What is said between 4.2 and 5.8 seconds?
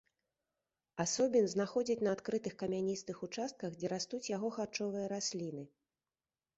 яго харчовыя расліны.